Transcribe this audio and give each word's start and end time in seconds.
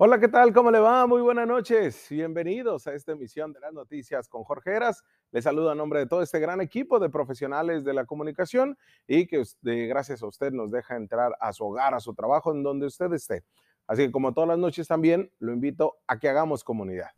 Hola, 0.00 0.20
¿qué 0.20 0.28
tal? 0.28 0.52
¿Cómo 0.52 0.70
le 0.70 0.78
va? 0.78 1.08
Muy 1.08 1.20
buenas 1.22 1.48
noches. 1.48 2.06
Bienvenidos 2.08 2.86
a 2.86 2.94
esta 2.94 3.10
emisión 3.10 3.52
de 3.52 3.58
las 3.58 3.72
noticias 3.72 4.28
con 4.28 4.44
Jorge 4.44 4.70
Heras. 4.70 5.02
Les 5.32 5.42
saludo 5.42 5.72
a 5.72 5.74
nombre 5.74 5.98
de 5.98 6.06
todo 6.06 6.22
este 6.22 6.38
gran 6.38 6.60
equipo 6.60 7.00
de 7.00 7.10
profesionales 7.10 7.82
de 7.82 7.92
la 7.94 8.04
comunicación 8.04 8.78
y 9.08 9.26
que 9.26 9.42
gracias 9.60 10.22
a 10.22 10.28
usted 10.28 10.52
nos 10.52 10.70
deja 10.70 10.94
entrar 10.94 11.36
a 11.40 11.52
su 11.52 11.64
hogar, 11.64 11.94
a 11.94 11.98
su 11.98 12.14
trabajo, 12.14 12.52
en 12.52 12.62
donde 12.62 12.86
usted 12.86 13.12
esté. 13.12 13.42
Así 13.88 14.06
que 14.06 14.12
como 14.12 14.32
todas 14.32 14.46
las 14.46 14.58
noches 14.58 14.86
también, 14.86 15.32
lo 15.40 15.52
invito 15.52 15.96
a 16.06 16.20
que 16.20 16.28
hagamos 16.28 16.62
comunidad. 16.62 17.10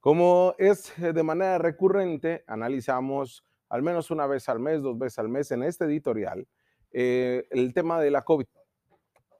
Como 0.00 0.56
es 0.58 0.92
de 0.96 1.22
manera 1.22 1.58
recurrente, 1.58 2.42
analizamos 2.48 3.44
al 3.68 3.84
menos 3.84 4.10
una 4.10 4.26
vez 4.26 4.48
al 4.48 4.58
mes, 4.58 4.82
dos 4.82 4.98
veces 4.98 5.20
al 5.20 5.28
mes 5.28 5.52
en 5.52 5.62
este 5.62 5.84
editorial 5.84 6.48
eh, 6.92 7.46
el 7.50 7.72
tema 7.72 8.00
de 8.00 8.10
la 8.10 8.22
COVID 8.22 8.46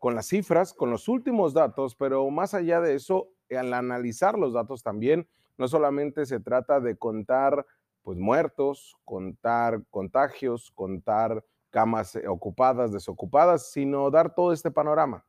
con 0.01 0.15
las 0.15 0.27
cifras, 0.27 0.73
con 0.73 0.91
los 0.91 1.09
últimos 1.09 1.53
datos, 1.53 1.95
pero 1.95 2.29
más 2.31 2.55
allá 2.55 2.81
de 2.81 2.95
eso, 2.95 3.29
al 3.51 3.73
analizar 3.75 4.39
los 4.39 4.55
datos 4.55 4.83
también, 4.83 5.29
no 5.59 5.69
solamente 5.69 6.25
se 6.25 6.41
trata 6.41 6.81
de 6.81 6.97
contar 6.97 7.67
pues 8.03 8.19
muertos, 8.19 8.97
contar 9.05 9.83
contagios, 9.91 10.73
contar 10.75 11.45
camas 11.69 12.17
eh, 12.17 12.27
ocupadas, 12.27 12.93
desocupadas, 12.93 13.71
sino 13.71 14.11
dar 14.11 14.35
todo 14.35 14.55
este 14.55 14.71
panorama. 14.71 15.27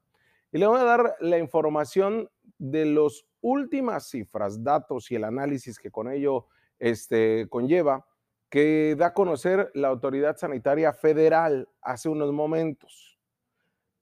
Y 0.54 0.58
le 0.58 0.68
voy 0.68 0.80
a 0.80 0.86
dar 0.86 1.18
la 1.20 1.38
información 1.38 2.30
de 2.58 2.86
las 2.86 3.26
últimas 3.42 4.08
cifras, 4.10 4.64
datos 4.64 5.12
y 5.12 5.16
el 5.16 5.26
análisis 5.26 5.80
que 5.80 5.92
con 5.92 6.10
ello 6.10 6.48
este, 6.80 7.46
conlleva, 7.50 8.06
que 8.50 8.96
da 8.98 9.08
a 9.08 9.14
conocer 9.14 9.70
la 9.74 9.90
Autoridad 9.90 10.38
Sanitaria 10.38 10.94
Federal 10.94 11.68
hace 11.82 12.08
unos 12.08 12.32
momentos. 12.32 13.11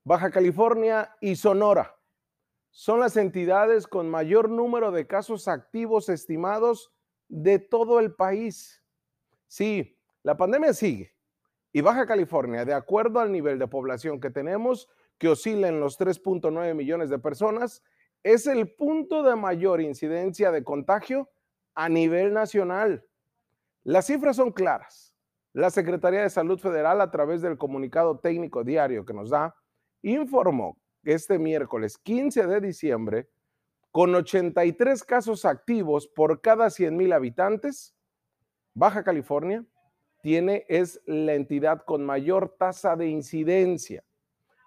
Baja 0.04 0.30
California 0.30 1.14
y 1.20 1.36
Sonora 1.36 1.96
son 2.70 3.00
las 3.00 3.16
entidades 3.16 3.86
con 3.86 4.08
mayor 4.08 4.48
número 4.48 4.92
de 4.92 5.06
casos 5.06 5.48
activos 5.48 6.08
estimados 6.08 6.92
de 7.28 7.58
todo 7.58 8.00
el 8.00 8.14
país. 8.14 8.82
Sí, 9.46 9.98
la 10.22 10.36
pandemia 10.36 10.72
sigue 10.72 11.14
y 11.72 11.80
Baja 11.82 12.06
California, 12.06 12.64
de 12.64 12.74
acuerdo 12.74 13.20
al 13.20 13.30
nivel 13.30 13.58
de 13.58 13.68
población 13.68 14.20
que 14.20 14.30
tenemos, 14.30 14.88
que 15.18 15.28
oscila 15.28 15.68
en 15.68 15.80
los 15.80 15.98
3.9 15.98 16.74
millones 16.74 17.10
de 17.10 17.18
personas, 17.18 17.82
es 18.22 18.46
el 18.46 18.74
punto 18.74 19.22
de 19.22 19.36
mayor 19.36 19.80
incidencia 19.80 20.50
de 20.50 20.64
contagio 20.64 21.30
a 21.74 21.88
nivel 21.88 22.32
nacional. 22.32 23.06
Las 23.82 24.06
cifras 24.06 24.36
son 24.36 24.52
claras. 24.52 25.14
La 25.52 25.70
Secretaría 25.70 26.22
de 26.22 26.30
Salud 26.30 26.58
Federal, 26.58 27.00
a 27.00 27.10
través 27.10 27.42
del 27.42 27.56
comunicado 27.56 28.18
técnico 28.18 28.64
diario 28.64 29.04
que 29.04 29.14
nos 29.14 29.30
da, 29.30 29.54
informó 30.02 30.76
que 31.02 31.12
este 31.12 31.38
miércoles 31.38 31.98
15 31.98 32.46
de 32.46 32.60
diciembre, 32.60 33.28
con 33.90 34.14
83 34.14 35.02
casos 35.04 35.44
activos 35.44 36.06
por 36.06 36.40
cada 36.40 36.70
100 36.70 36.96
mil 36.96 37.12
habitantes, 37.12 37.94
Baja 38.74 39.02
California 39.02 39.64
tiene, 40.22 40.64
es 40.68 41.00
la 41.06 41.34
entidad 41.34 41.82
con 41.84 42.04
mayor 42.04 42.54
tasa 42.58 42.94
de 42.96 43.08
incidencia. 43.08 44.04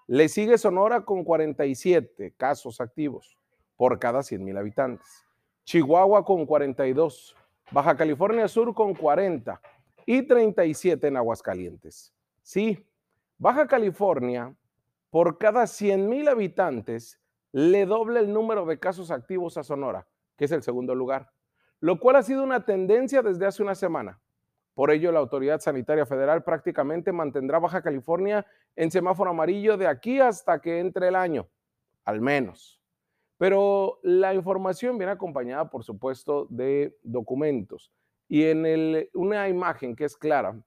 Le 0.07 0.27
sigue 0.27 0.57
Sonora 0.57 1.05
con 1.05 1.23
47 1.23 2.33
casos 2.35 2.81
activos 2.81 3.37
por 3.77 3.99
cada 3.99 4.23
100 4.23 4.43
mil 4.43 4.57
habitantes. 4.57 5.25
Chihuahua 5.63 6.25
con 6.25 6.45
42. 6.45 7.35
Baja 7.71 7.95
California 7.95 8.47
Sur 8.47 8.73
con 8.73 8.93
40 8.93 9.61
y 10.05 10.21
37 10.23 11.07
en 11.07 11.17
Aguascalientes. 11.17 12.13
Sí, 12.41 12.85
Baja 13.37 13.67
California 13.67 14.53
por 15.13 15.37
cada 15.37 15.67
100 15.67 16.09
mil 16.09 16.27
habitantes 16.27 17.21
le 17.51 17.85
doble 17.85 18.19
el 18.19 18.33
número 18.33 18.65
de 18.65 18.79
casos 18.79 19.11
activos 19.11 19.57
a 19.57 19.63
Sonora, 19.63 20.07
que 20.35 20.45
es 20.45 20.51
el 20.51 20.63
segundo 20.63 20.95
lugar, 20.95 21.29
lo 21.81 21.99
cual 21.99 22.15
ha 22.15 22.23
sido 22.23 22.43
una 22.43 22.65
tendencia 22.65 23.21
desde 23.21 23.45
hace 23.45 23.61
una 23.61 23.75
semana. 23.75 24.19
Por 24.73 24.89
ello, 24.89 25.11
la 25.11 25.19
Autoridad 25.19 25.59
Sanitaria 25.59 26.07
Federal 26.07 26.43
prácticamente 26.43 27.11
mantendrá 27.11 27.59
Baja 27.59 27.83
California 27.83 28.43
en 28.75 28.89
semáforo 28.89 29.29
amarillo 29.29 29.77
de 29.77 29.85
aquí 29.85 30.19
hasta 30.19 30.59
que 30.59 30.79
entre 30.79 31.09
el 31.09 31.15
año, 31.15 31.47
al 32.05 32.19
menos. 32.19 32.81
Pero 33.37 33.99
la 34.01 34.33
información 34.33 34.97
viene 34.97 35.13
acompañada, 35.13 35.69
por 35.69 35.83
supuesto, 35.83 36.47
de 36.49 36.97
documentos. 37.03 37.93
Y 38.27 38.45
en 38.45 39.07
una 39.13 39.47
imagen 39.47 39.95
que 39.95 40.05
es 40.05 40.17
clara, 40.17 40.59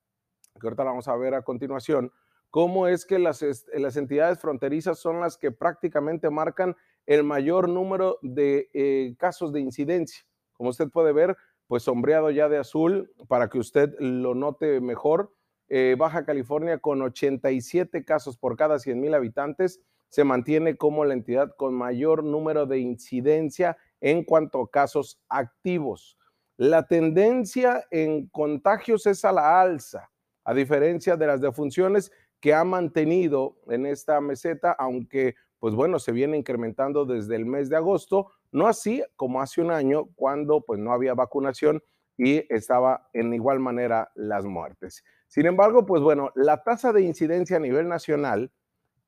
que 0.61 0.67
ahorita 0.69 0.85
la 0.85 0.91
vamos 0.91 1.09
a 1.09 1.17
ver 1.17 1.35
a 1.35 1.43
continuación, 1.43 2.13
cómo 2.57 2.87
es 2.87 3.05
que 3.05 3.19
las, 3.19 3.45
las 3.75 3.99
entidades 3.99 4.39
fronterizas 4.39 4.99
son 4.99 5.21
las 5.21 5.37
que 5.37 5.53
prácticamente 5.53 6.31
marcan 6.31 6.75
el 7.05 7.23
mayor 7.23 7.69
número 7.69 8.19
de 8.23 8.71
eh, 8.73 9.15
casos 9.19 9.53
de 9.53 9.61
incidencia. 9.61 10.25
Como 10.55 10.71
usted 10.71 10.89
puede 10.89 11.13
ver, 11.13 11.37
pues 11.67 11.83
sombreado 11.83 12.31
ya 12.31 12.49
de 12.49 12.57
azul 12.57 13.13
para 13.29 13.51
que 13.51 13.59
usted 13.59 13.95
lo 13.99 14.35
note 14.35 14.81
mejor. 14.81 15.35
Eh, 15.69 15.97
Baja 15.99 16.25
California 16.25 16.79
con 16.79 17.03
87 17.03 18.07
casos 18.07 18.39
por 18.39 18.57
cada 18.57 18.79
100 18.79 19.03
mil 19.03 19.13
habitantes 19.13 19.83
se 20.09 20.25
mantiene 20.25 20.79
como 20.79 21.05
la 21.05 21.13
entidad 21.13 21.55
con 21.59 21.75
mayor 21.75 22.25
número 22.25 22.65
de 22.65 22.79
incidencia 22.79 23.77
en 24.01 24.25
cuanto 24.25 24.63
a 24.63 24.71
casos 24.71 25.21
activos. 25.29 26.17
La 26.57 26.87
tendencia 26.87 27.85
en 27.91 28.29
contagios 28.29 29.05
es 29.05 29.27
a 29.27 29.33
la 29.33 29.61
alza, 29.61 30.11
a 30.43 30.55
diferencia 30.55 31.19
de 31.19 31.27
las 31.27 31.43
defunciones 31.43 32.13
que 32.41 32.55
ha 32.55 32.65
mantenido 32.65 33.57
en 33.69 33.87
esta 33.87 34.21
meseta, 34.21 34.73
aunque 34.73 35.35
pues 35.59 35.75
bueno, 35.75 35.99
se 35.99 36.13
viene 36.13 36.37
incrementando 36.37 37.05
desde 37.07 37.35
el 37.37 37.47
mes 37.47 37.69
de 37.69 37.77
agosto, 37.77 38.31
no 38.53 38.69
así 38.69 39.03
como 39.17 39.41
hace 39.41 39.61
un 39.61 39.71
año 39.71 40.07
cuando 40.15 40.61
pues 40.61 40.79
no 40.79 40.93
había 40.93 41.15
vacunación 41.15 41.83
y 42.19 42.45
estaba 42.55 43.09
en 43.13 43.33
igual 43.35 43.59
manera 43.61 44.11
las 44.15 44.45
muertes. 44.45 45.03
Sin 45.29 45.47
embargo, 45.47 45.87
pues 45.87 46.03
bueno, 46.03 46.31
la 46.35 46.63
tasa 46.63 46.93
de 46.93 47.03
incidencia 47.03 47.57
a 47.57 47.61
nivel 47.61 47.89
nacional 47.89 48.53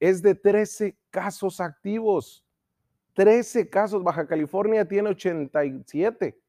es 0.01 0.23
de 0.23 0.35
13 0.35 0.99
casos 1.11 1.61
activos. 1.61 2.45
13 3.15 3.69
casos, 3.69 4.03
Baja 4.03 4.27
California 4.27 4.87
tiene 4.87 5.11
87. 5.11 6.41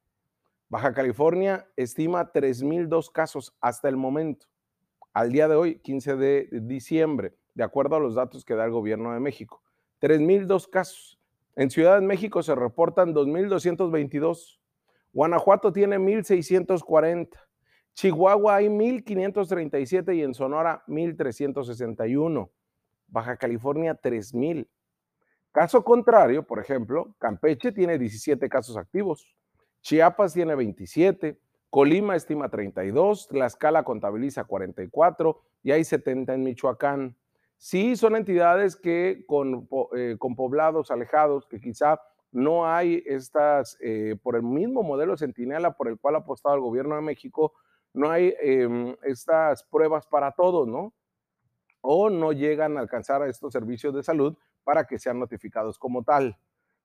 Baja 0.69 0.93
California 0.93 1.67
estima 1.75 2.31
3.002 2.31 3.11
casos 3.11 3.55
hasta 3.59 3.89
el 3.89 3.97
momento 3.97 4.47
al 5.13 5.31
día 5.31 5.47
de 5.47 5.55
hoy, 5.55 5.79
15 5.79 6.15
de 6.15 6.49
diciembre, 6.51 7.33
de 7.53 7.63
acuerdo 7.63 7.95
a 7.95 7.99
los 7.99 8.15
datos 8.15 8.45
que 8.45 8.55
da 8.55 8.65
el 8.65 8.71
gobierno 8.71 9.13
de 9.13 9.19
México. 9.19 9.61
3.002 10.01 10.69
casos. 10.69 11.19
En 11.55 11.69
Ciudad 11.69 11.99
de 11.99 12.05
México 12.05 12.41
se 12.41 12.55
reportan 12.55 13.13
2.222. 13.13 14.59
Guanajuato 15.11 15.73
tiene 15.73 15.97
1.640. 15.97 17.29
Chihuahua 17.93 18.55
hay 18.55 18.67
1.537 18.67 20.15
y 20.15 20.23
en 20.23 20.33
Sonora 20.33 20.83
1.361. 20.87 22.49
Baja 23.07 23.35
California 23.35 23.99
3.000. 23.99 24.67
Caso 25.51 25.83
contrario, 25.83 26.43
por 26.43 26.59
ejemplo, 26.59 27.15
Campeche 27.17 27.71
tiene 27.71 27.97
17 27.97 28.47
casos 28.47 28.77
activos. 28.77 29.27
Chiapas 29.81 30.33
tiene 30.33 30.55
27. 30.55 31.39
Colima 31.69 32.15
estima 32.15 32.49
32, 32.49 33.27
Tlaxcala 33.27 33.83
contabiliza 33.83 34.45
44 34.45 35.39
y 35.61 35.71
hay 35.71 35.83
70 35.83 36.33
en 36.33 36.43
Michoacán. 36.43 37.15
Sí, 37.57 37.95
son 37.95 38.15
entidades 38.15 38.75
que 38.75 39.23
con, 39.27 39.67
eh, 39.95 40.15
con 40.17 40.35
poblados 40.35 40.89
alejados, 40.89 41.45
que 41.45 41.59
quizá 41.59 42.01
no 42.31 42.67
hay 42.67 43.03
estas, 43.05 43.77
eh, 43.81 44.15
por 44.23 44.35
el 44.35 44.43
mismo 44.43 44.81
modelo 44.81 45.17
Centinela 45.17 45.75
por 45.75 45.87
el 45.89 45.99
cual 45.99 46.15
ha 46.15 46.19
apostado 46.19 46.55
el 46.55 46.61
gobierno 46.61 46.95
de 46.95 47.01
México, 47.01 47.53
no 47.93 48.09
hay 48.09 48.33
em, 48.41 48.95
estas 49.03 49.63
pruebas 49.63 50.07
para 50.07 50.31
todos, 50.31 50.67
¿no? 50.67 50.93
O 51.81 52.09
no 52.09 52.31
llegan 52.31 52.77
a 52.77 52.81
alcanzar 52.81 53.21
a 53.21 53.29
estos 53.29 53.53
servicios 53.53 53.93
de 53.93 54.03
salud 54.03 54.37
para 54.63 54.85
que 54.85 54.99
sean 54.99 55.19
notificados 55.19 55.77
como 55.77 56.03
tal. 56.03 56.37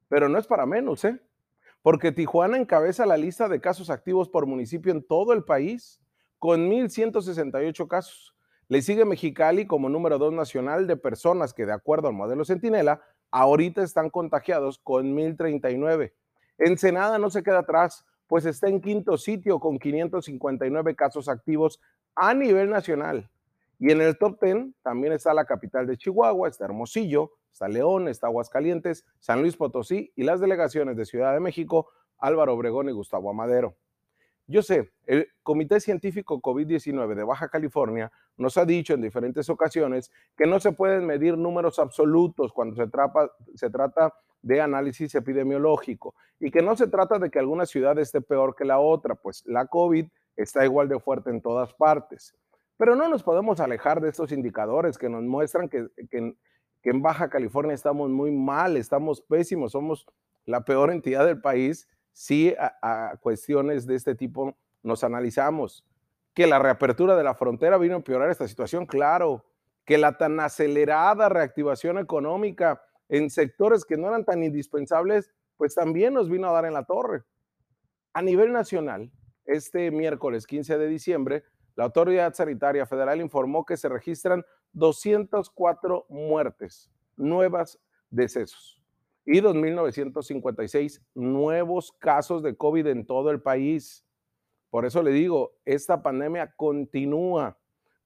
Pero 0.08 0.28
no 0.28 0.38
es 0.38 0.46
para 0.46 0.66
menos, 0.66 1.04
¿eh? 1.04 1.20
Porque 1.84 2.12
Tijuana 2.12 2.56
encabeza 2.56 3.04
la 3.04 3.18
lista 3.18 3.46
de 3.46 3.60
casos 3.60 3.90
activos 3.90 4.30
por 4.30 4.46
municipio 4.46 4.90
en 4.90 5.06
todo 5.06 5.34
el 5.34 5.44
país, 5.44 6.00
con 6.38 6.70
1.168 6.70 7.86
casos. 7.86 8.34
Le 8.68 8.80
sigue 8.80 9.04
Mexicali 9.04 9.66
como 9.66 9.90
número 9.90 10.16
dos 10.16 10.32
nacional 10.32 10.86
de 10.86 10.96
personas 10.96 11.52
que, 11.52 11.66
de 11.66 11.74
acuerdo 11.74 12.08
al 12.08 12.14
modelo 12.14 12.46
Centinela, 12.46 13.02
ahorita 13.30 13.82
están 13.82 14.08
contagiados 14.08 14.78
con 14.78 15.14
1.039. 15.14 16.14
Ensenada 16.56 17.18
no 17.18 17.28
se 17.28 17.42
queda 17.42 17.58
atrás, 17.58 18.06
pues 18.28 18.46
está 18.46 18.66
en 18.68 18.80
quinto 18.80 19.18
sitio 19.18 19.60
con 19.60 19.78
559 19.78 20.96
casos 20.96 21.28
activos 21.28 21.82
a 22.14 22.32
nivel 22.32 22.70
nacional. 22.70 23.28
Y 23.78 23.90
en 23.90 24.00
el 24.00 24.16
top 24.16 24.42
10 24.42 24.68
también 24.82 25.12
está 25.12 25.34
la 25.34 25.44
capital 25.44 25.86
de 25.86 25.98
Chihuahua, 25.98 26.48
está 26.48 26.64
Hermosillo, 26.64 27.32
está 27.54 27.68
León, 27.68 28.08
está 28.08 28.26
Aguascalientes, 28.26 29.06
San 29.20 29.40
Luis 29.40 29.56
Potosí 29.56 30.12
y 30.16 30.24
las 30.24 30.40
delegaciones 30.40 30.96
de 30.96 31.04
Ciudad 31.04 31.32
de 31.32 31.38
México, 31.38 31.88
Álvaro 32.18 32.52
Obregón 32.52 32.88
y 32.88 32.92
Gustavo 32.92 33.30
Amadero. 33.30 33.76
Yo 34.48 34.60
sé, 34.60 34.90
el 35.06 35.28
Comité 35.42 35.78
Científico 35.78 36.42
COVID-19 36.42 37.14
de 37.14 37.22
Baja 37.22 37.48
California 37.48 38.10
nos 38.36 38.58
ha 38.58 38.64
dicho 38.66 38.92
en 38.92 39.02
diferentes 39.02 39.48
ocasiones 39.48 40.10
que 40.36 40.46
no 40.46 40.58
se 40.58 40.72
pueden 40.72 41.06
medir 41.06 41.38
números 41.38 41.78
absolutos 41.78 42.52
cuando 42.52 42.74
se, 42.74 42.90
se 43.54 43.70
trata 43.70 44.12
de 44.42 44.60
análisis 44.60 45.14
epidemiológico 45.14 46.14
y 46.40 46.50
que 46.50 46.60
no 46.60 46.76
se 46.76 46.88
trata 46.88 47.18
de 47.20 47.30
que 47.30 47.38
alguna 47.38 47.66
ciudad 47.66 47.98
esté 47.98 48.20
peor 48.20 48.56
que 48.56 48.64
la 48.64 48.80
otra, 48.80 49.14
pues 49.14 49.44
la 49.46 49.66
COVID 49.66 50.06
está 50.36 50.64
igual 50.64 50.88
de 50.88 50.98
fuerte 50.98 51.30
en 51.30 51.40
todas 51.40 51.72
partes. 51.72 52.34
Pero 52.76 52.96
no 52.96 53.08
nos 53.08 53.22
podemos 53.22 53.60
alejar 53.60 54.00
de 54.00 54.08
estos 54.08 54.32
indicadores 54.32 54.98
que 54.98 55.08
nos 55.08 55.22
muestran 55.22 55.68
que, 55.68 55.86
en 56.84 57.02
Baja 57.02 57.28
California 57.30 57.74
estamos 57.74 58.10
muy 58.10 58.30
mal, 58.30 58.76
estamos 58.76 59.20
pésimos, 59.22 59.72
somos 59.72 60.06
la 60.44 60.64
peor 60.64 60.90
entidad 60.90 61.26
del 61.26 61.40
país 61.40 61.88
si 62.12 62.54
a, 62.58 63.16
cuestiones 63.20 63.86
de 63.86 63.96
este 63.96 64.14
tipo 64.14 64.56
nos 64.82 65.02
analizamos. 65.02 65.84
Que 66.34 66.46
la 66.46 66.58
reapertura 66.58 67.16
de 67.16 67.24
la 67.24 67.34
frontera 67.34 67.78
vino 67.78 67.94
a 67.94 67.98
empeorar 67.98 68.30
esta 68.30 68.46
situación, 68.48 68.86
claro. 68.86 69.44
Que 69.84 69.98
la 69.98 70.16
tan 70.18 70.38
acelerada 70.40 71.28
reactivación 71.28 71.98
económica 71.98 72.82
en 73.08 73.30
sectores 73.30 73.84
que 73.84 73.96
no 73.96 74.08
eran 74.08 74.24
tan 74.24 74.42
indispensables, 74.42 75.32
pues 75.56 75.74
también 75.74 76.14
nos 76.14 76.28
vino 76.28 76.48
a 76.48 76.52
dar 76.52 76.64
en 76.64 76.74
la 76.74 76.84
torre. 76.84 77.22
A 78.12 78.22
nivel 78.22 78.52
nacional, 78.52 79.10
este 79.44 79.90
miércoles 79.90 80.46
15 80.46 80.78
de 80.78 80.86
diciembre, 80.86 81.44
la 81.76 81.84
Autoridad 81.84 82.34
Sanitaria 82.34 82.86
Federal 82.86 83.20
informó 83.20 83.64
que 83.64 83.76
se 83.76 83.88
registran 83.88 84.44
204 84.74 86.06
muertes, 86.08 86.90
nuevas 87.16 87.80
decesos 88.10 88.80
y 89.24 89.40
2.956 89.40 91.00
nuevos 91.14 91.92
casos 91.92 92.42
de 92.42 92.56
COVID 92.56 92.86
en 92.88 93.06
todo 93.06 93.30
el 93.30 93.40
país. 93.40 94.04
Por 94.70 94.84
eso 94.84 95.02
le 95.02 95.12
digo, 95.12 95.54
esta 95.64 96.02
pandemia 96.02 96.52
continúa 96.56 97.56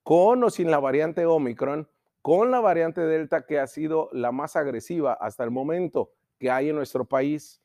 con 0.02 0.44
o 0.44 0.50
sin 0.50 0.70
la 0.70 0.78
variante 0.78 1.26
Omicron, 1.26 1.88
con 2.22 2.50
la 2.50 2.60
variante 2.60 3.00
Delta 3.00 3.46
que 3.46 3.58
ha 3.58 3.66
sido 3.66 4.08
la 4.12 4.32
más 4.32 4.54
agresiva 4.54 5.14
hasta 5.14 5.44
el 5.44 5.50
momento 5.50 6.12
que 6.38 6.50
hay 6.50 6.68
en 6.68 6.76
nuestro 6.76 7.04
país. 7.04 7.62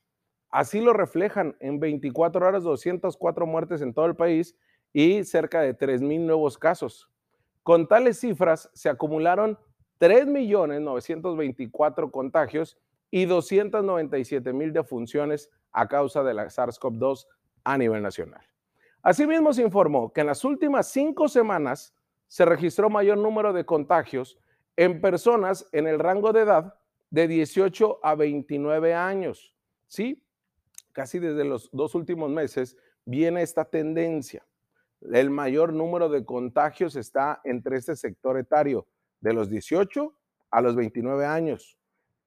Así 0.49 0.81
lo 0.81 0.93
reflejan 0.93 1.55
en 1.59 1.79
24 1.79 2.45
horas 2.45 2.63
204 2.63 3.45
muertes 3.45 3.81
en 3.81 3.93
todo 3.93 4.05
el 4.05 4.15
país 4.15 4.55
y 4.93 5.23
cerca 5.23 5.61
de 5.61 5.77
3.000 5.77 6.21
nuevos 6.21 6.57
casos. 6.57 7.09
Con 7.63 7.87
tales 7.87 8.19
cifras 8.19 8.69
se 8.73 8.89
acumularon 8.89 9.57
3.924 9.99 12.11
contagios 12.11 12.77
y 13.09 13.25
297.000 13.25 14.71
defunciones 14.71 15.49
a 15.71 15.87
causa 15.87 16.23
de 16.23 16.33
la 16.33 16.45
SARS-CoV-2 16.45 17.27
a 17.63 17.77
nivel 17.77 18.01
nacional. 18.01 18.41
Asimismo, 19.01 19.53
se 19.53 19.61
informó 19.61 20.11
que 20.11 20.21
en 20.21 20.27
las 20.27 20.43
últimas 20.43 20.89
cinco 20.89 21.27
semanas 21.27 21.93
se 22.27 22.45
registró 22.45 22.89
mayor 22.89 23.17
número 23.17 23.53
de 23.53 23.65
contagios 23.65 24.37
en 24.75 25.01
personas 25.01 25.67
en 25.71 25.87
el 25.87 25.99
rango 25.99 26.33
de 26.33 26.41
edad 26.41 26.75
de 27.09 27.27
18 27.27 27.99
a 28.01 28.15
29 28.15 28.93
años. 28.93 29.53
Sí, 29.87 30.23
casi 30.93 31.19
desde 31.19 31.43
los 31.43 31.69
dos 31.71 31.95
últimos 31.95 32.29
meses 32.29 32.77
viene 33.05 33.41
esta 33.41 33.65
tendencia. 33.65 34.45
El 35.11 35.29
mayor 35.31 35.73
número 35.73 36.07
de 36.07 36.23
contagios 36.23 36.95
está 36.95 37.41
entre 37.43 37.77
este 37.77 37.95
sector 37.95 38.37
etario, 38.37 38.87
de 39.19 39.33
los 39.33 39.49
18 39.49 40.13
a 40.51 40.61
los 40.61 40.75
29 40.75 41.25
años, 41.25 41.77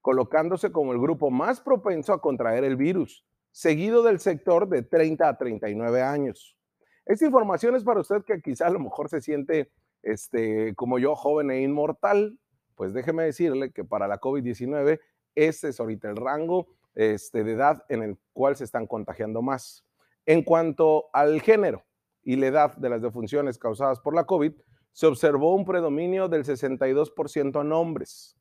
colocándose 0.01 0.73
como 0.73 0.93
el 0.93 0.99
grupo 0.99 1.31
más 1.31 1.61
propenso 1.61 2.13
a 2.13 2.21
contraer 2.21 2.65
el 2.65 2.77
virus, 2.77 3.25
seguido 3.51 4.03
del 4.03 4.19
sector 4.19 4.69
de 4.69 4.83
30 4.83 5.29
a 5.29 5.39
39 5.39 6.03
años. 6.03 6.57
Esta 7.05 7.27
información 7.27 7.77
es 7.77 7.85
para 7.85 8.01
usted 8.01 8.25
que 8.25 8.41
quizá 8.41 8.67
a 8.67 8.71
lo 8.71 8.81
mejor 8.81 9.09
se 9.09 9.21
siente 9.21 9.71
este, 10.03 10.75
como 10.75 10.99
yo, 10.99 11.15
joven 11.15 11.51
e 11.51 11.63
inmortal. 11.63 12.39
Pues 12.75 12.93
déjeme 12.93 13.25
decirle 13.25 13.73
que 13.73 13.85
para 13.85 14.09
la 14.09 14.21
COVID-19, 14.21 15.01
este 15.35 15.69
es 15.69 15.81
ahorita 15.81 16.11
el 16.11 16.17
rango 16.17 16.67
este, 16.95 17.45
de 17.45 17.53
edad 17.53 17.85
en 17.89 18.03
el 18.03 18.19
cual 18.33 18.57
se 18.57 18.65
están 18.65 18.87
contagiando 18.87 19.41
más. 19.41 19.85
En 20.27 20.43
cuanto 20.43 21.07
al 21.13 21.41
género 21.41 21.85
y 22.27 22.37
la 22.37 22.49
edad 22.49 22.77
de 22.77 22.91
las 22.91 23.01
defunciones 23.01 23.57
causadas 23.57 24.01
por 24.01 24.13
la 24.13 24.25
COVID, 24.25 24.53
se 24.93 25.07
observó 25.07 25.55
un 25.55 25.65
predominio 25.65 26.29
del 26.29 26.45
62% 26.45 27.61
en 27.61 27.73
hombres. 27.73 28.37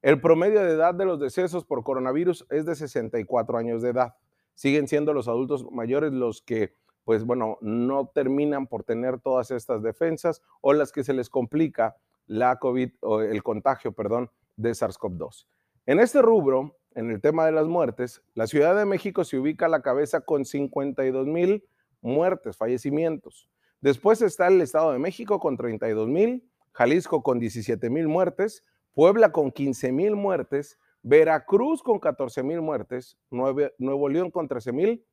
El 0.00 0.22
promedio 0.22 0.64
de 0.64 0.72
edad 0.72 0.94
de 0.94 1.04
los 1.04 1.20
decesos 1.20 1.66
por 1.66 1.84
coronavirus 1.84 2.46
es 2.48 2.64
de 2.64 2.74
64 2.74 3.58
años 3.58 3.82
de 3.82 3.90
edad. 3.90 4.14
Siguen 4.54 4.88
siendo 4.88 5.12
los 5.12 5.28
adultos 5.28 5.70
mayores 5.70 6.12
los 6.12 6.40
que 6.40 6.74
pues 7.04 7.24
bueno, 7.24 7.58
no 7.60 8.10
terminan 8.14 8.66
por 8.66 8.84
tener 8.84 9.20
todas 9.20 9.50
estas 9.50 9.82
defensas 9.82 10.42
o 10.60 10.72
las 10.72 10.92
que 10.92 11.04
se 11.04 11.12
les 11.12 11.28
complica 11.28 11.96
la 12.26 12.58
COVID 12.58 12.90
o 13.00 13.20
el 13.20 13.42
contagio, 13.42 13.92
perdón, 13.92 14.30
de 14.56 14.70
SARS-CoV-2. 14.70 15.46
En 15.86 15.98
este 15.98 16.22
rubro, 16.22 16.76
en 16.94 17.10
el 17.10 17.20
tema 17.20 17.46
de 17.46 17.52
las 17.52 17.66
muertes, 17.66 18.22
la 18.34 18.46
Ciudad 18.46 18.76
de 18.76 18.84
México 18.84 19.24
se 19.24 19.38
ubica 19.38 19.66
a 19.66 19.68
la 19.68 19.82
cabeza 19.82 20.20
con 20.20 20.44
52 20.44 21.26
mil 21.26 21.64
muertes, 22.00 22.56
fallecimientos. 22.56 23.48
Después 23.80 24.22
está 24.22 24.48
el 24.48 24.60
Estado 24.60 24.92
de 24.92 24.98
México 24.98 25.40
con 25.40 25.56
32 25.56 26.08
mil, 26.08 26.50
Jalisco 26.72 27.22
con 27.22 27.38
17 27.38 27.90
mil 27.90 28.08
muertes, 28.08 28.64
Puebla 28.92 29.32
con 29.32 29.50
15 29.50 29.92
mil 29.92 30.16
muertes, 30.16 30.78
Veracruz 31.02 31.82
con 31.82 31.98
14 31.98 32.42
mil 32.42 32.60
muertes, 32.60 33.16
Nuevo 33.30 34.08
León 34.08 34.30
con 34.30 34.48
13 34.48 34.72
mil 34.72 35.06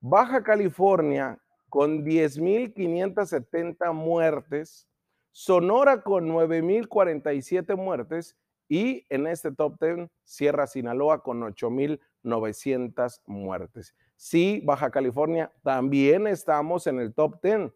Baja 0.00 0.42
California 0.42 1.40
con 1.68 2.04
10.570 2.04 3.92
muertes, 3.92 4.88
Sonora 5.32 6.02
con 6.02 6.28
9.047 6.28 7.76
muertes 7.76 8.36
y 8.68 9.04
en 9.08 9.26
este 9.26 9.52
top 9.52 9.80
10 9.80 10.08
Sierra 10.22 10.66
Sinaloa 10.66 11.22
con 11.22 11.40
8.900 11.40 13.20
muertes. 13.26 13.94
Sí, 14.16 14.62
Baja 14.64 14.90
California 14.90 15.52
también 15.62 16.26
estamos 16.26 16.86
en 16.86 16.98
el 16.98 17.14
top 17.14 17.40
10. 17.42 17.72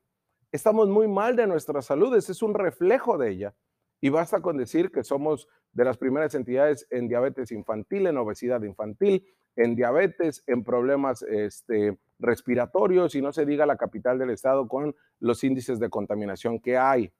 Estamos 0.52 0.88
muy 0.88 1.06
mal 1.06 1.36
de 1.36 1.46
nuestra 1.46 1.80
salud, 1.82 2.16
es 2.16 2.42
un 2.42 2.54
reflejo 2.54 3.18
de 3.18 3.30
ella. 3.30 3.54
Y 4.00 4.08
basta 4.08 4.40
con 4.40 4.56
decir 4.56 4.90
que 4.90 5.04
somos 5.04 5.46
de 5.72 5.84
las 5.84 5.98
primeras 5.98 6.34
entidades 6.34 6.86
en 6.90 7.08
diabetes 7.08 7.52
infantil, 7.52 8.06
en 8.06 8.16
obesidad 8.16 8.62
infantil, 8.62 9.24
en 9.56 9.76
diabetes, 9.76 10.42
en 10.46 10.64
problemas 10.64 11.22
este, 11.22 11.98
respiratorios 12.18 13.14
y 13.14 13.22
no 13.22 13.32
se 13.32 13.44
diga 13.44 13.66
la 13.66 13.76
capital 13.76 14.18
del 14.18 14.30
estado 14.30 14.68
con 14.68 14.94
los 15.18 15.44
índices 15.44 15.78
de 15.78 15.90
contaminación 15.90 16.60
que 16.60 16.78
hay. 16.78 17.12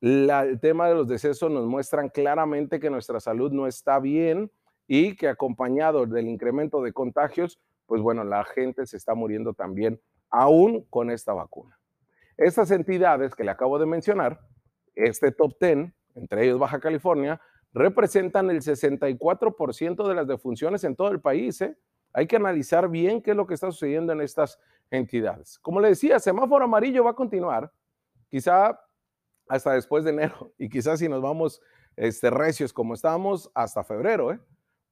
el 0.00 0.60
tema 0.60 0.88
de 0.88 0.94
los 0.94 1.08
decesos 1.08 1.50
nos 1.50 1.66
muestran 1.66 2.10
claramente 2.10 2.78
que 2.78 2.90
nuestra 2.90 3.20
salud 3.20 3.52
no 3.52 3.66
está 3.66 3.98
bien 3.98 4.50
y 4.86 5.16
que 5.16 5.28
acompañado 5.28 6.04
del 6.04 6.28
incremento 6.28 6.82
de 6.82 6.92
contagios, 6.92 7.58
pues 7.86 8.02
bueno, 8.02 8.24
la 8.24 8.44
gente 8.44 8.86
se 8.86 8.96
está 8.96 9.14
muriendo 9.14 9.54
también 9.54 10.00
aún 10.30 10.84
con 10.90 11.10
esta 11.10 11.32
vacuna. 11.32 11.78
Estas 12.36 12.70
entidades 12.70 13.34
que 13.34 13.44
le 13.44 13.50
acabo 13.50 13.78
de 13.78 13.86
mencionar, 13.86 14.40
este 14.94 15.30
top 15.32 15.56
10, 15.60 15.92
entre 16.14 16.44
ellos 16.44 16.58
Baja 16.58 16.80
California, 16.80 17.40
representan 17.72 18.50
el 18.50 18.60
64% 18.60 20.08
de 20.08 20.14
las 20.14 20.26
defunciones 20.26 20.84
en 20.84 20.96
todo 20.96 21.10
el 21.10 21.20
país. 21.20 21.60
¿eh? 21.60 21.76
Hay 22.12 22.26
que 22.26 22.36
analizar 22.36 22.88
bien 22.88 23.20
qué 23.20 23.32
es 23.32 23.36
lo 23.36 23.46
que 23.46 23.54
está 23.54 23.70
sucediendo 23.70 24.12
en 24.12 24.20
estas 24.20 24.58
entidades. 24.90 25.58
Como 25.58 25.80
le 25.80 25.88
decía, 25.88 26.18
semáforo 26.18 26.64
amarillo 26.64 27.04
va 27.04 27.10
a 27.10 27.14
continuar, 27.14 27.70
quizá 28.30 28.80
hasta 29.48 29.72
después 29.72 30.04
de 30.04 30.10
enero 30.10 30.52
y 30.58 30.68
quizás 30.68 31.00
si 31.00 31.08
nos 31.08 31.20
vamos 31.20 31.60
este, 31.96 32.30
recios 32.30 32.72
como 32.72 32.94
estamos 32.94 33.50
hasta 33.54 33.84
febrero, 33.84 34.32
¿eh? 34.32 34.40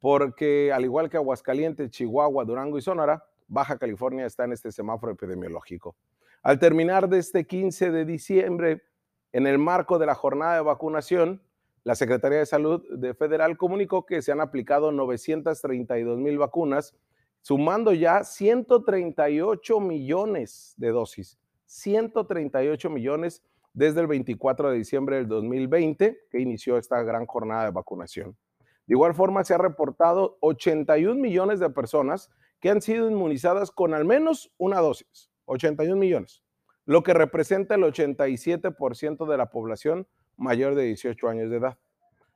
Porque 0.03 0.73
al 0.73 0.83
igual 0.83 1.09
que 1.09 1.17
Aguascalientes, 1.17 1.89
Chihuahua, 1.91 2.45
Durango 2.45 2.77
y 2.77 2.83
Sonora, 2.83 3.25
Baja 3.47 3.79
California 3.79 4.27
está 4.27 4.43
en 4.45 4.53
este 4.53 4.73
semáforo 4.73 5.13
epidemiológico. 5.13 5.95
Al 6.43 6.59
terminar 6.59 7.09
de 7.09 7.21
este 7.21 7.47
15 7.47 7.93
de 7.93 8.05
diciembre, 8.05 8.83
en 9.31 9.47
el 9.47 9.59
marco 9.59 10.01
de 10.01 10.07
la 10.07 10.17
jornada 10.17 10.57
de 10.57 10.63
vacunación, 10.63 11.41
la 11.85 11.95
Secretaría 11.95 12.39
de 12.39 12.47
Salud 12.47 12.83
de 12.91 13.15
Federal 13.15 13.57
comunicó 13.57 14.05
que 14.05 14.23
se 14.23 14.33
han 14.33 14.41
aplicado 14.41 14.91
932 14.91 16.19
mil 16.19 16.37
vacunas, 16.37 16.97
sumando 17.41 17.93
ya 17.93 18.25
138 18.25 19.79
millones 19.79 20.75
de 20.79 20.89
dosis. 20.89 21.39
138 21.67 22.91
millones 22.91 23.45
desde 23.73 24.01
el 24.01 24.09
24 24.09 24.73
de 24.73 24.79
diciembre 24.79 25.17
del 25.17 25.29
2020, 25.29 26.27
que 26.29 26.41
inició 26.41 26.77
esta 26.77 27.01
gran 27.05 27.25
jornada 27.25 27.67
de 27.67 27.71
vacunación. 27.71 28.37
De 28.87 28.95
igual 28.95 29.15
forma, 29.15 29.45
se 29.45 29.55
ha 29.55 29.59
reportado 29.59 30.39
81 30.41 31.15
millones 31.21 31.61
de 31.61 31.71
personas 31.71 32.31
que 32.61 32.71
han 32.71 32.81
sido 32.81 33.11
inmunizadas 33.11 33.71
con 33.71 33.95
al 33.95 34.05
menos 34.05 34.53
una 34.59 34.81
dosis. 34.81 35.31
81 35.47 35.97
millones, 35.97 36.43
lo 36.85 37.03
que 37.03 37.15
representa 37.15 37.75
el 37.75 37.83
87% 37.83 39.29
de 39.29 39.37
la 39.37 39.51
población 39.51 40.07
mayor 40.37 40.75
de 40.75 40.85
18 40.85 41.29
años 41.29 41.51
de 41.51 41.57
edad. 41.57 41.79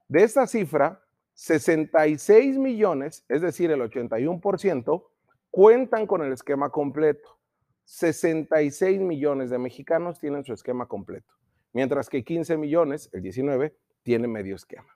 De 0.09 0.23
esta 0.23 0.47
cifra, 0.47 1.03
66 1.35 2.59
millones, 2.59 3.25
es 3.29 3.43
decir, 3.43 3.71
el 3.71 3.81
81%, 3.81 5.05
cuentan 5.51 6.07
con 6.07 6.23
el 6.23 6.33
esquema 6.33 6.71
completo. 6.71 7.39
66 7.85 9.01
millones 9.01 9.51
de 9.51 9.59
mexicanos 9.59 10.19
tienen 10.19 10.45
su 10.45 10.53
esquema 10.53 10.87
completo, 10.87 11.35
mientras 11.73 12.09
que 12.09 12.25
15 12.25 12.57
millones, 12.57 13.09
el 13.13 13.23
19, 13.23 13.77
tienen 14.03 14.33
medio 14.33 14.57
esquema. 14.57 14.96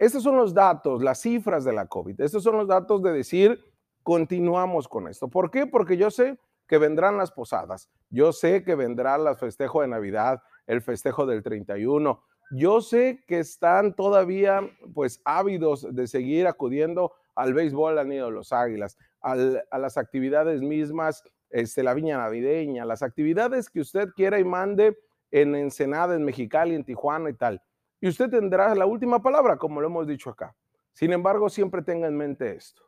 Estos 0.00 0.22
son 0.22 0.38
los 0.38 0.54
datos, 0.54 1.02
las 1.02 1.20
cifras 1.20 1.62
de 1.62 1.74
la 1.74 1.84
COVID. 1.84 2.22
Estos 2.22 2.42
son 2.42 2.56
los 2.56 2.66
datos 2.66 3.02
de 3.02 3.12
decir, 3.12 3.62
continuamos 4.02 4.88
con 4.88 5.06
esto. 5.06 5.28
¿Por 5.28 5.50
qué? 5.50 5.66
Porque 5.66 5.98
yo 5.98 6.10
sé 6.10 6.38
que 6.66 6.78
vendrán 6.78 7.18
las 7.18 7.30
posadas, 7.30 7.90
yo 8.08 8.32
sé 8.32 8.64
que 8.64 8.74
vendrá 8.74 9.16
el 9.16 9.36
festejo 9.36 9.82
de 9.82 9.88
Navidad, 9.88 10.42
el 10.66 10.80
festejo 10.80 11.26
del 11.26 11.42
31. 11.42 12.22
Yo 12.52 12.80
sé 12.80 13.22
que 13.28 13.40
están 13.40 13.94
todavía 13.94 14.62
pues 14.94 15.20
ávidos 15.26 15.86
de 15.94 16.06
seguir 16.06 16.46
acudiendo 16.46 17.12
al 17.34 17.52
béisbol, 17.52 17.98
al 17.98 18.08
nido 18.08 18.26
de 18.26 18.32
los 18.32 18.54
águilas, 18.54 18.96
a 19.20 19.78
las 19.78 19.98
actividades 19.98 20.62
mismas, 20.62 21.22
este, 21.50 21.82
la 21.82 21.92
viña 21.92 22.16
navideña, 22.16 22.86
las 22.86 23.02
actividades 23.02 23.68
que 23.68 23.80
usted 23.80 24.08
quiera 24.16 24.38
y 24.38 24.44
mande 24.44 24.96
en 25.30 25.54
Ensenada, 25.54 26.14
en 26.14 26.24
Mexicali, 26.24 26.74
en 26.74 26.84
Tijuana 26.84 27.28
y 27.28 27.34
tal. 27.34 27.62
Y 28.00 28.08
usted 28.08 28.30
tendrá 28.30 28.74
la 28.74 28.86
última 28.86 29.22
palabra, 29.22 29.56
como 29.56 29.80
lo 29.80 29.86
hemos 29.86 30.06
dicho 30.06 30.30
acá. 30.30 30.54
Sin 30.92 31.12
embargo, 31.12 31.48
siempre 31.48 31.82
tenga 31.82 32.08
en 32.08 32.16
mente 32.16 32.54
esto. 32.56 32.82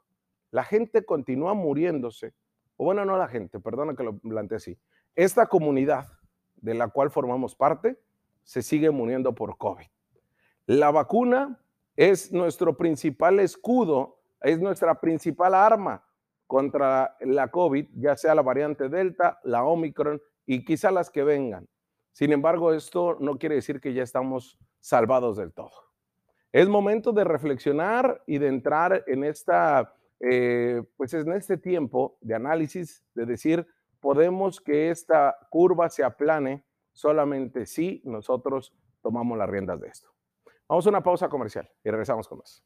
La 0.51 0.65
gente 0.65 1.05
continúa 1.05 1.55
muriéndose, 1.55 2.35
o 2.77 2.85
bueno, 2.85 3.05
no 3.05 3.17
la 3.17 3.29
gente, 3.29 3.61
perdona 3.61 3.95
que 3.95 4.03
lo 4.03 4.19
plantee 4.19 4.57
así. 4.57 4.79
Esta 5.15 5.47
comunidad 5.47 6.07
de 6.57 6.75
la 6.75 6.89
cual 6.89 7.11
formamos 7.11 7.55
parte 7.55 7.99
se 8.43 8.63
sigue 8.63 8.91
muriendo 8.91 9.35
por 9.35 9.57
COVID. 9.57 9.87
La 10.67 10.91
vacuna 10.91 11.61
es 11.97 12.33
nuestro 12.33 12.77
principal 12.77 13.41
escudo, 13.41 14.21
es 14.41 14.61
nuestra 14.61 15.01
principal 15.01 15.55
arma 15.55 16.05
contra 16.47 17.17
la 17.21 17.51
COVID, 17.51 17.87
ya 17.95 18.17
sea 18.17 18.35
la 18.35 18.43
variante 18.43 18.89
Delta, 18.89 19.41
la 19.45 19.65
Omicron 19.65 20.21
y 20.47 20.65
quizá 20.65 20.91
las 20.91 21.11
que 21.11 21.25
vengan. 21.25 21.69
Sin 22.13 22.33
embargo, 22.33 22.73
esto 22.73 23.17
no 23.21 23.39
quiere 23.39 23.55
decir 23.55 23.81
que 23.81 23.95
ya 23.95 24.03
estamos 24.03 24.59
salvados 24.83 25.39
del 25.39 25.55
todo. 25.55 25.73
Es 26.53 26.69
momento 26.69 27.13
de 27.13 27.25
reflexionar 27.25 28.23
y 28.27 28.37
de 28.37 28.49
entrar 28.49 29.05
en 29.07 29.25
esta, 29.25 29.95
eh, 30.21 30.83
pues 30.99 31.15
en 31.15 31.33
este 31.33 31.57
tiempo 31.57 32.19
de 32.21 32.35
análisis, 32.35 33.03
de 33.15 33.25
decir, 33.25 33.67
podemos 34.01 34.61
que 34.61 34.91
esta 34.91 35.35
curva 35.49 35.89
se 35.89 36.05
aplane 36.05 36.67
solamente 36.93 37.65
si 37.65 38.03
nosotros 38.05 38.75
tomamos 39.01 39.39
las 39.39 39.49
riendas 39.49 39.81
de 39.81 39.89
esto. 39.89 40.11
Vamos 40.69 40.87
a 40.87 40.91
una 40.91 41.03
pausa 41.03 41.29
comercial 41.29 41.71
y 41.83 41.91
regresamos 41.91 42.29
con 42.29 42.39
más. 42.39 42.63